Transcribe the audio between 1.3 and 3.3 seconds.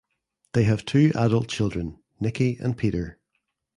children (Nikki and Peter).